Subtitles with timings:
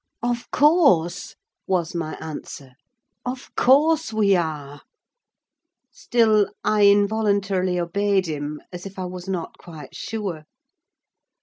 [0.23, 1.35] "Of course,"
[1.67, 2.71] was my answer;
[3.23, 4.81] "of course we are."
[5.91, 10.45] Still, I involuntarily obeyed him, as if I was not quite sure.